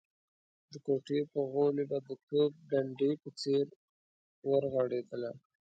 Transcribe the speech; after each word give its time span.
د 0.71 0.73
کوټې 0.85 1.19
په 1.31 1.39
غولي 1.51 1.83
به 1.89 1.97
د 2.07 2.09
توپ 2.27 2.51
ډنډې 2.69 3.11
په 3.21 3.29
څېر 3.39 3.65
ورغړېدله. 4.49 5.31